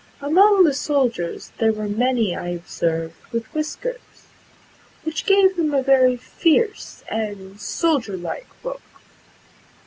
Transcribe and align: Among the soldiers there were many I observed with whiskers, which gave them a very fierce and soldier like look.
Among 0.19 0.63
the 0.63 0.73
soldiers 0.73 1.51
there 1.59 1.71
were 1.71 1.87
many 1.87 2.35
I 2.35 2.47
observed 2.47 3.13
with 3.31 3.45
whiskers, 3.53 3.99
which 5.03 5.27
gave 5.27 5.55
them 5.55 5.75
a 5.75 5.83
very 5.83 6.17
fierce 6.17 7.03
and 7.07 7.61
soldier 7.61 8.17
like 8.17 8.47
look. 8.63 8.81